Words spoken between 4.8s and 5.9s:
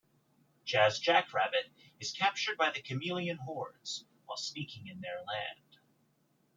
in their land.